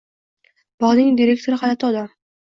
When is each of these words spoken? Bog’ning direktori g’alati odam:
Bog’ning 0.83 1.11
direktori 1.19 1.59
g’alati 1.65 1.87
odam: 1.91 2.09